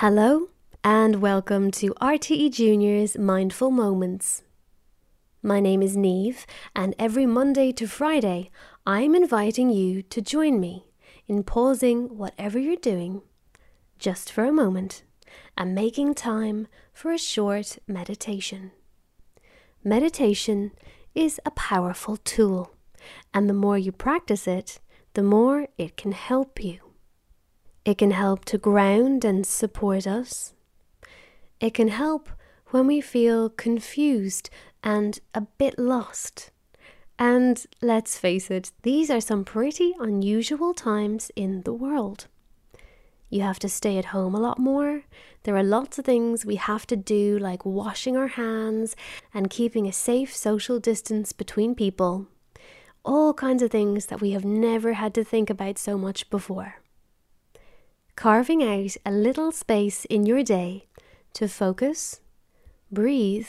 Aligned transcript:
Hello, 0.00 0.50
and 0.84 1.20
welcome 1.20 1.72
to 1.72 1.92
RTE 2.00 2.52
Junior's 2.52 3.18
Mindful 3.18 3.72
Moments. 3.72 4.44
My 5.42 5.58
name 5.58 5.82
is 5.82 5.96
Neve, 5.96 6.46
and 6.76 6.94
every 7.00 7.26
Monday 7.26 7.72
to 7.72 7.88
Friday, 7.88 8.52
I'm 8.86 9.16
inviting 9.16 9.70
you 9.70 10.02
to 10.02 10.22
join 10.22 10.60
me 10.60 10.86
in 11.26 11.42
pausing 11.42 12.16
whatever 12.16 12.60
you're 12.60 12.76
doing 12.76 13.22
just 13.98 14.30
for 14.30 14.44
a 14.44 14.52
moment 14.52 15.02
and 15.56 15.74
making 15.74 16.14
time 16.14 16.68
for 16.92 17.10
a 17.10 17.18
short 17.18 17.78
meditation. 17.88 18.70
Meditation 19.82 20.70
is 21.12 21.40
a 21.44 21.50
powerful 21.50 22.18
tool, 22.18 22.70
and 23.34 23.50
the 23.50 23.52
more 23.52 23.76
you 23.76 23.90
practice 23.90 24.46
it, 24.46 24.78
the 25.14 25.24
more 25.24 25.66
it 25.76 25.96
can 25.96 26.12
help 26.12 26.62
you. 26.62 26.87
It 27.88 27.96
can 27.96 28.10
help 28.10 28.44
to 28.44 28.58
ground 28.58 29.24
and 29.24 29.46
support 29.46 30.06
us. 30.06 30.52
It 31.58 31.72
can 31.72 31.88
help 31.88 32.28
when 32.66 32.86
we 32.86 33.00
feel 33.00 33.48
confused 33.48 34.50
and 34.84 35.18
a 35.34 35.40
bit 35.40 35.78
lost. 35.78 36.50
And 37.18 37.64
let's 37.80 38.18
face 38.18 38.50
it, 38.50 38.72
these 38.82 39.10
are 39.10 39.22
some 39.22 39.42
pretty 39.42 39.94
unusual 39.98 40.74
times 40.74 41.30
in 41.34 41.62
the 41.62 41.72
world. 41.72 42.26
You 43.30 43.40
have 43.40 43.58
to 43.60 43.70
stay 43.70 43.96
at 43.96 44.12
home 44.12 44.34
a 44.34 44.40
lot 44.40 44.58
more. 44.58 45.04
There 45.44 45.56
are 45.56 45.62
lots 45.62 45.98
of 45.98 46.04
things 46.04 46.44
we 46.44 46.56
have 46.56 46.86
to 46.88 46.96
do, 46.96 47.38
like 47.38 47.64
washing 47.64 48.18
our 48.18 48.28
hands 48.28 48.96
and 49.32 49.48
keeping 49.48 49.86
a 49.86 49.94
safe 49.94 50.36
social 50.36 50.78
distance 50.78 51.32
between 51.32 51.74
people. 51.74 52.26
All 53.02 53.32
kinds 53.32 53.62
of 53.62 53.70
things 53.70 54.06
that 54.08 54.20
we 54.20 54.32
have 54.32 54.44
never 54.44 54.92
had 54.92 55.14
to 55.14 55.24
think 55.24 55.48
about 55.48 55.78
so 55.78 55.96
much 55.96 56.28
before 56.28 56.82
carving 58.18 58.64
out 58.64 58.96
a 59.06 59.12
little 59.12 59.52
space 59.52 60.04
in 60.06 60.26
your 60.26 60.42
day 60.42 60.84
to 61.32 61.46
focus, 61.46 62.20
breathe, 62.90 63.46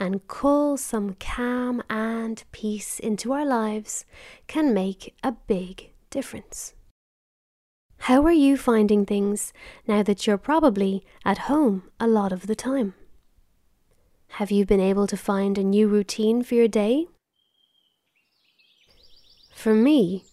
and 0.00 0.26
call 0.26 0.76
some 0.76 1.14
calm 1.20 1.80
and 1.88 2.42
peace 2.50 2.98
into 2.98 3.32
our 3.32 3.46
lives 3.46 4.04
can 4.48 4.74
make 4.74 5.14
a 5.22 5.30
big 5.30 5.90
difference. 6.10 6.74
How 7.98 8.24
are 8.24 8.32
you 8.32 8.56
finding 8.56 9.06
things 9.06 9.52
now 9.86 10.02
that 10.02 10.26
you're 10.26 10.36
probably 10.36 11.04
at 11.24 11.46
home 11.46 11.84
a 12.00 12.08
lot 12.08 12.32
of 12.32 12.48
the 12.48 12.56
time? 12.56 12.94
Have 14.40 14.50
you 14.50 14.66
been 14.66 14.80
able 14.80 15.06
to 15.06 15.16
find 15.16 15.56
a 15.56 15.62
new 15.62 15.86
routine 15.86 16.42
for 16.42 16.56
your 16.56 16.66
day? 16.66 17.06
For 19.54 19.74
me, 19.74 20.24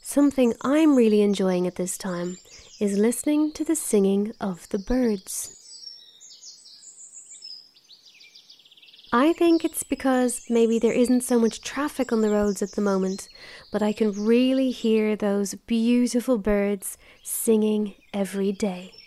something 0.00 0.54
I'm 0.62 0.94
really 0.94 1.20
enjoying 1.20 1.66
at 1.66 1.74
this 1.74 1.98
time 1.98 2.36
is 2.82 2.98
listening 2.98 3.52
to 3.52 3.64
the 3.64 3.76
singing 3.76 4.32
of 4.40 4.68
the 4.70 4.78
birds. 4.78 5.56
I 9.12 9.32
think 9.34 9.64
it's 9.64 9.84
because 9.84 10.46
maybe 10.50 10.80
there 10.80 10.92
isn't 10.92 11.20
so 11.20 11.38
much 11.38 11.60
traffic 11.60 12.10
on 12.10 12.22
the 12.22 12.30
roads 12.30 12.60
at 12.60 12.72
the 12.72 12.80
moment, 12.80 13.28
but 13.70 13.82
I 13.84 13.92
can 13.92 14.10
really 14.10 14.72
hear 14.72 15.14
those 15.14 15.54
beautiful 15.54 16.38
birds 16.38 16.98
singing 17.22 17.94
every 18.12 18.50
day. 18.50 19.01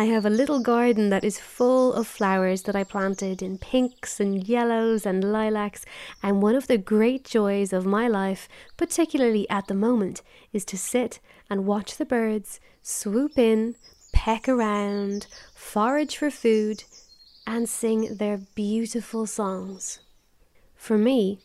I 0.00 0.04
have 0.04 0.24
a 0.24 0.30
little 0.30 0.60
garden 0.60 1.10
that 1.10 1.24
is 1.24 1.38
full 1.38 1.92
of 1.92 2.06
flowers 2.06 2.62
that 2.62 2.74
I 2.74 2.84
planted 2.84 3.42
in 3.42 3.58
pinks 3.58 4.18
and 4.18 4.48
yellows 4.48 5.04
and 5.04 5.22
lilacs, 5.22 5.84
and 6.22 6.40
one 6.40 6.54
of 6.54 6.68
the 6.68 6.78
great 6.78 7.26
joys 7.26 7.74
of 7.74 7.84
my 7.84 8.08
life, 8.08 8.48
particularly 8.78 9.46
at 9.50 9.66
the 9.66 9.74
moment, 9.74 10.22
is 10.54 10.64
to 10.64 10.78
sit 10.78 11.20
and 11.50 11.66
watch 11.66 11.98
the 11.98 12.06
birds 12.06 12.60
swoop 12.80 13.36
in, 13.36 13.74
peck 14.14 14.48
around, 14.48 15.26
forage 15.54 16.16
for 16.16 16.30
food, 16.30 16.84
and 17.46 17.68
sing 17.68 18.16
their 18.16 18.38
beautiful 18.54 19.26
songs. 19.26 20.00
For 20.76 20.96
me, 20.96 21.40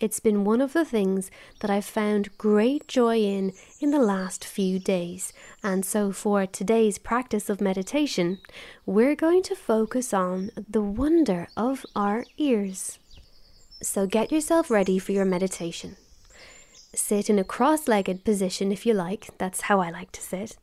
it's 0.00 0.18
been 0.18 0.44
one 0.44 0.62
of 0.62 0.72
the 0.72 0.84
things 0.84 1.30
that 1.60 1.70
I've 1.70 1.84
found 1.84 2.36
great 2.38 2.88
joy 2.88 3.18
in 3.18 3.52
in 3.80 3.90
the 3.90 3.98
last 3.98 4.44
few 4.44 4.78
days. 4.78 5.32
And 5.62 5.84
so, 5.84 6.10
for 6.10 6.46
today's 6.46 6.96
practice 6.98 7.50
of 7.50 7.60
meditation, 7.60 8.38
we're 8.86 9.14
going 9.14 9.42
to 9.44 9.54
focus 9.54 10.14
on 10.14 10.50
the 10.56 10.82
wonder 10.82 11.48
of 11.56 11.84
our 11.94 12.24
ears. 12.38 12.98
So, 13.82 14.06
get 14.06 14.32
yourself 14.32 14.70
ready 14.70 14.98
for 14.98 15.12
your 15.12 15.26
meditation. 15.26 15.96
Sit 16.92 17.30
in 17.30 17.38
a 17.38 17.44
cross 17.44 17.86
legged 17.86 18.24
position 18.24 18.72
if 18.72 18.84
you 18.84 18.94
like. 18.94 19.28
That's 19.38 19.62
how 19.62 19.78
I 19.78 19.90
like 19.90 20.10
to 20.10 20.20
sit. 20.20 20.56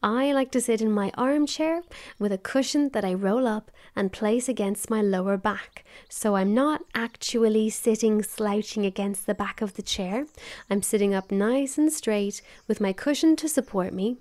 I 0.00 0.32
like 0.32 0.52
to 0.52 0.60
sit 0.60 0.80
in 0.80 0.92
my 0.92 1.10
armchair 1.14 1.82
with 2.20 2.32
a 2.32 2.38
cushion 2.38 2.90
that 2.90 3.04
I 3.04 3.14
roll 3.14 3.48
up 3.48 3.68
and 3.96 4.12
place 4.12 4.48
against 4.48 4.90
my 4.90 5.02
lower 5.02 5.36
back. 5.36 5.84
So 6.08 6.36
I'm 6.36 6.54
not 6.54 6.82
actually 6.94 7.68
sitting 7.70 8.22
slouching 8.22 8.86
against 8.86 9.26
the 9.26 9.34
back 9.34 9.60
of 9.60 9.74
the 9.74 9.82
chair. 9.82 10.26
I'm 10.70 10.82
sitting 10.82 11.14
up 11.14 11.32
nice 11.32 11.76
and 11.76 11.92
straight 11.92 12.42
with 12.68 12.80
my 12.80 12.92
cushion 12.92 13.34
to 13.36 13.48
support 13.48 13.92
me. 13.92 14.18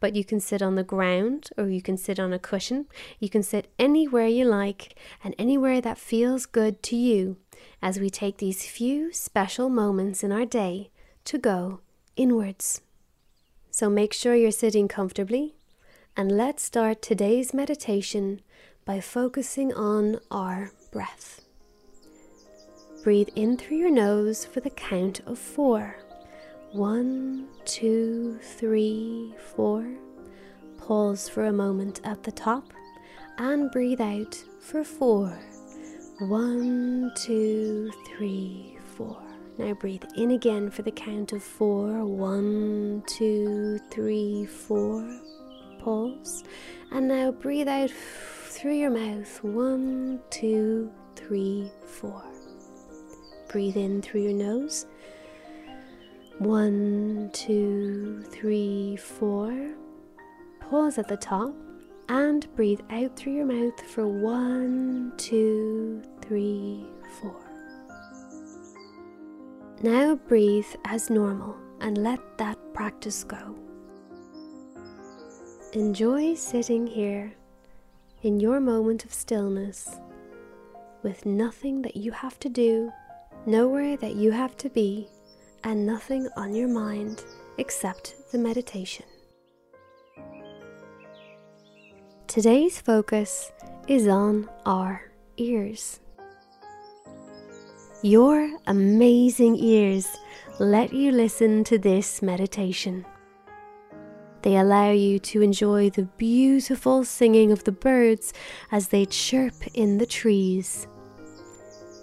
But 0.00 0.16
you 0.16 0.24
can 0.24 0.40
sit 0.40 0.62
on 0.62 0.76
the 0.76 0.82
ground 0.82 1.50
or 1.58 1.68
you 1.68 1.82
can 1.82 1.98
sit 1.98 2.18
on 2.18 2.32
a 2.32 2.38
cushion. 2.38 2.86
You 3.20 3.28
can 3.28 3.42
sit 3.42 3.70
anywhere 3.78 4.28
you 4.28 4.46
like 4.46 4.94
and 5.22 5.34
anywhere 5.38 5.82
that 5.82 5.98
feels 5.98 6.46
good 6.46 6.82
to 6.84 6.96
you 6.96 7.36
as 7.82 8.00
we 8.00 8.08
take 8.08 8.38
these 8.38 8.64
few 8.64 9.12
special 9.12 9.68
moments 9.68 10.24
in 10.24 10.32
our 10.32 10.46
day 10.46 10.90
to 11.24 11.38
go 11.38 11.80
inwards. 12.16 12.80
So 13.70 13.88
make 13.88 14.12
sure 14.12 14.34
you're 14.34 14.50
sitting 14.50 14.88
comfortably 14.88 15.54
and 16.16 16.36
let's 16.36 16.62
start 16.62 17.00
today's 17.00 17.54
meditation 17.54 18.40
by 18.84 19.00
focusing 19.00 19.72
on 19.72 20.18
our 20.30 20.72
breath. 20.90 21.40
Breathe 23.02 23.30
in 23.34 23.56
through 23.56 23.78
your 23.78 23.90
nose 23.90 24.44
for 24.44 24.60
the 24.60 24.70
count 24.70 25.20
of 25.26 25.38
four. 25.38 25.96
One, 26.72 27.48
two, 27.64 28.38
three, 28.42 29.34
four. 29.54 29.86
Pause 30.78 31.28
for 31.28 31.44
a 31.46 31.52
moment 31.52 32.00
at 32.04 32.22
the 32.22 32.32
top 32.32 32.72
and 33.38 33.70
breathe 33.70 34.00
out 34.00 34.34
for 34.60 34.84
four. 34.84 35.38
One, 36.18 37.12
two, 37.16 37.90
three, 38.06 38.78
four. 38.96 39.31
Now 39.58 39.74
breathe 39.74 40.04
in 40.16 40.30
again 40.30 40.70
for 40.70 40.82
the 40.82 40.90
count 40.90 41.32
of 41.32 41.42
four. 41.42 42.04
One, 42.04 43.02
two, 43.06 43.78
three, 43.90 44.46
four. 44.46 45.06
Pause. 45.78 46.44
And 46.90 47.08
now 47.08 47.32
breathe 47.32 47.68
out 47.68 47.90
through 47.90 48.74
your 48.74 48.90
mouth. 48.90 49.44
One, 49.44 50.20
two, 50.30 50.90
three, 51.16 51.70
four. 51.86 52.24
Breathe 53.48 53.76
in 53.76 54.00
through 54.00 54.22
your 54.22 54.32
nose. 54.32 54.86
One, 56.38 57.30
two, 57.34 58.24
three, 58.30 58.96
four. 58.96 59.74
Pause 60.60 60.98
at 60.98 61.08
the 61.08 61.16
top 61.18 61.54
and 62.08 62.46
breathe 62.56 62.80
out 62.90 63.16
through 63.16 63.34
your 63.34 63.46
mouth 63.46 63.80
for 63.82 64.06
one, 64.08 65.12
two, 65.18 66.02
three, 66.22 66.86
four. 67.20 67.41
Now 69.84 70.14
breathe 70.14 70.72
as 70.84 71.10
normal 71.10 71.56
and 71.80 71.98
let 71.98 72.38
that 72.38 72.56
practice 72.72 73.24
go. 73.24 73.56
Enjoy 75.72 76.36
sitting 76.36 76.86
here 76.86 77.32
in 78.22 78.38
your 78.38 78.60
moment 78.60 79.04
of 79.04 79.12
stillness 79.12 79.96
with 81.02 81.26
nothing 81.26 81.82
that 81.82 81.96
you 81.96 82.12
have 82.12 82.38
to 82.40 82.48
do, 82.48 82.92
nowhere 83.44 83.96
that 83.96 84.14
you 84.14 84.30
have 84.30 84.56
to 84.58 84.70
be, 84.70 85.08
and 85.64 85.84
nothing 85.84 86.28
on 86.36 86.54
your 86.54 86.68
mind 86.68 87.24
except 87.58 88.14
the 88.30 88.38
meditation. 88.38 89.06
Today's 92.28 92.80
focus 92.80 93.50
is 93.88 94.06
on 94.06 94.48
our 94.64 95.10
ears. 95.38 95.98
Your 98.04 98.50
amazing 98.66 99.54
ears 99.58 100.08
let 100.58 100.92
you 100.92 101.12
listen 101.12 101.62
to 101.62 101.78
this 101.78 102.20
meditation. 102.20 103.06
They 104.42 104.56
allow 104.56 104.90
you 104.90 105.20
to 105.20 105.40
enjoy 105.40 105.90
the 105.90 106.08
beautiful 106.16 107.04
singing 107.04 107.52
of 107.52 107.62
the 107.62 107.70
birds 107.70 108.32
as 108.72 108.88
they 108.88 109.06
chirp 109.06 109.54
in 109.74 109.98
the 109.98 110.06
trees. 110.06 110.88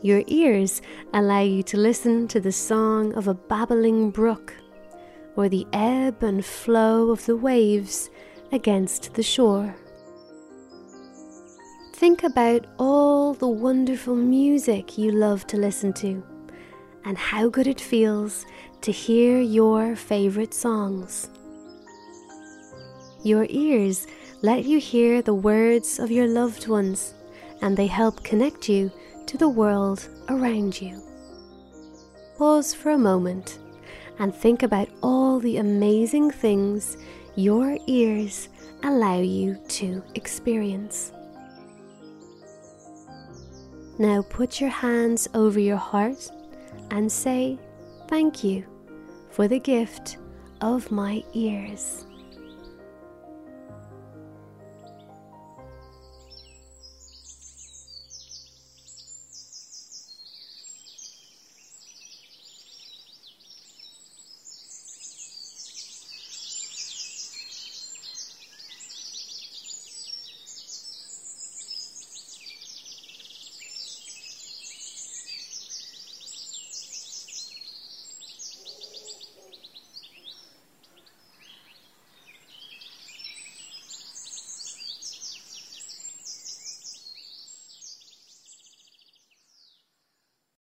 Your 0.02 0.24
ears 0.28 0.82
allow 1.14 1.42
you 1.42 1.64
to 1.64 1.76
listen 1.76 2.30
to 2.30 2.40
the 2.40 2.54
song 2.54 3.14
of 3.16 3.28
a 3.28 3.34
babbling 3.34 4.10
brook 4.10 4.56
or 5.36 5.50
the 5.50 5.68
ebb 5.74 6.24
and 6.24 6.46
flow 6.46 7.10
of 7.10 7.26
the 7.26 7.36
waves 7.36 8.10
against 8.54 9.16
the 9.16 9.24
shore. 9.24 9.76
Think 12.00 12.24
about 12.24 12.66
all 12.78 13.34
the 13.34 13.50
wonderful 13.50 14.16
music 14.16 14.98
you 14.98 15.12
love 15.12 15.46
to 15.48 15.58
listen 15.58 15.92
to 15.96 16.24
and 17.04 17.18
how 17.18 17.50
good 17.50 17.68
it 17.68 17.82
feels 17.82 18.46
to 18.84 18.94
hear 18.94 19.42
your 19.42 19.98
favorite 19.98 20.54
songs. 20.54 21.28
Your 23.26 23.46
ears 23.50 24.08
let 24.42 24.64
you 24.64 24.80
hear 24.80 25.22
the 25.22 25.34
words 25.34 26.00
of 26.00 26.10
your 26.10 26.26
loved 26.26 26.70
ones, 26.70 27.16
and 27.62 27.76
they 27.76 27.88
help 27.88 28.24
connect 28.24 28.70
you 28.70 28.90
to 29.26 29.38
the 29.38 29.50
world 29.50 30.08
around 30.30 30.82
you. 30.82 31.04
Pause 32.38 32.76
for 32.76 32.92
a 32.92 32.98
moment 32.98 33.60
and 34.20 34.34
think 34.34 34.64
about 34.64 34.88
all 35.04 35.42
the 35.42 35.58
amazing 35.58 36.32
things 36.32 36.96
your 37.36 37.78
ears 37.88 38.48
allow 38.84 39.20
you 39.20 39.58
to 39.68 40.02
experience. 40.16 41.12
Now 44.00 44.22
put 44.30 44.62
your 44.62 44.70
hands 44.70 45.28
over 45.34 45.60
your 45.60 45.76
heart 45.76 46.32
and 46.90 47.12
say 47.12 47.60
thank 48.08 48.46
you 48.46 48.66
for 49.30 49.50
the 49.50 49.60
gift 49.60 50.18
of 50.62 50.90
my 50.90 51.22
ears. 51.34 52.06